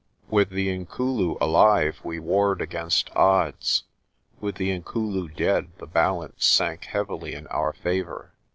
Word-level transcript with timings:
With 0.31 0.49
the 0.49 0.67
Inkulu 0.69 1.37
alive 1.39 1.99
we 2.03 2.17
warred 2.17 2.59
against 2.59 3.15
odds; 3.15 3.83
with 4.39 4.55
the 4.55 4.71
Inkulu 4.75 5.27
dead 5.35 5.73
the 5.77 5.85
balance 5.85 6.43
sank 6.43 6.85
heavily 6.85 7.35
in 7.35 7.45
our 7.49 7.71
favour. 7.71 8.33